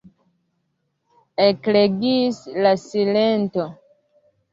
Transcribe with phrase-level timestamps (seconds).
[1.43, 3.67] Ekregis la silento.